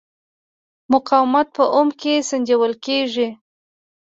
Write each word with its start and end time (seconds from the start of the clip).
مقاومت 0.91 1.47
په 1.55 1.63
اوم 1.75 1.89
کې 2.01 2.13
سنجول 2.29 2.73
کېږي. 2.85 3.27